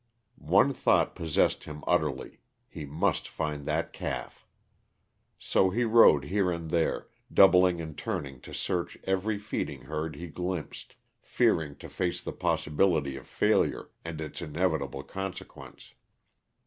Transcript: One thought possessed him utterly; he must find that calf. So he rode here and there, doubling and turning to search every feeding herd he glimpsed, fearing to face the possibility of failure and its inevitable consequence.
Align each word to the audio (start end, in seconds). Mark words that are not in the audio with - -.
One 0.49 0.73
thought 0.73 1.13
possessed 1.15 1.65
him 1.65 1.83
utterly; 1.85 2.39
he 2.67 2.85
must 2.87 3.27
find 3.29 3.67
that 3.67 3.93
calf. 3.93 4.47
So 5.37 5.69
he 5.69 5.83
rode 5.83 6.23
here 6.23 6.49
and 6.51 6.71
there, 6.71 7.09
doubling 7.31 7.79
and 7.79 7.95
turning 7.95 8.41
to 8.41 8.51
search 8.51 8.97
every 9.03 9.37
feeding 9.37 9.81
herd 9.83 10.15
he 10.15 10.25
glimpsed, 10.25 10.95
fearing 11.21 11.75
to 11.75 11.87
face 11.87 12.19
the 12.19 12.33
possibility 12.33 13.15
of 13.15 13.27
failure 13.27 13.89
and 14.03 14.19
its 14.19 14.41
inevitable 14.41 15.03
consequence. 15.03 15.93